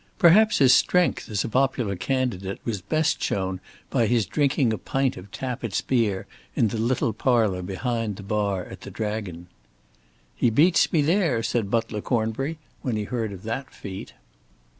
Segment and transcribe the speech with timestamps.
[0.17, 3.61] Perhaps his strength as a popular candidate was best shown
[3.91, 8.65] by his drinking a pint of Tappitt's beer in the little parlour behind the bar
[8.65, 9.45] at the Dragon.
[10.35, 14.13] "He beats me there," said Butler Cornbury, when he heard of that feat.